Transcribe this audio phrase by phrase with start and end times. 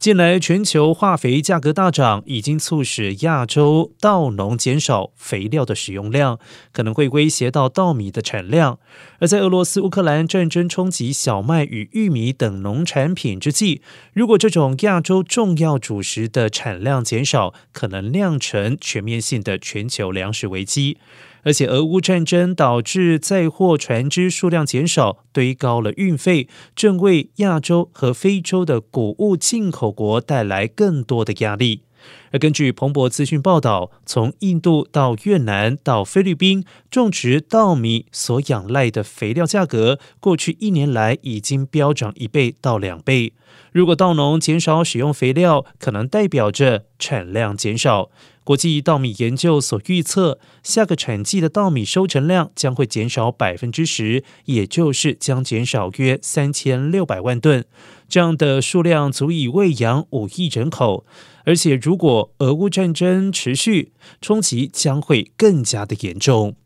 [0.00, 6.38] 近来全球化肥价格大涨，已经促使亚洲稻农减少肥料的使用量，
[6.72, 8.78] 可能会威胁到稻米的产量。
[9.18, 13.82] 而在俄罗斯乌克兰战争冲击小麦与玉米等农产品之际，
[14.14, 20.96] 如果这种亚洲重要主食的产量减少，可能酿成全面性的全球粮食危机。
[21.42, 26.46] 而且，俄乌战争导致载货船只数量减少，堆高了运费，
[26.76, 31.82] 正为亚洲和非洲的谷物进口国带来更多的压力。
[32.32, 43.34] 而根据彭博资讯报道，从印度到越南到菲律宾，种植稻米所仰赖的肥料价格，过去一年来已经飙涨一倍到两倍。
[43.72, 48.10] 如果稻农减少使用肥料，可能代表着产量减少。
[48.50, 57.64] 国际稻米研究所预测，下个产季的稻米收成量将会减少百分之十，也就是将减少约三千六百万吨。
[58.08, 61.06] 这样的数量足以喂养五亿人口。
[61.44, 66.56] 而且，如果俄乌战争持续，冲击将会更加的严重。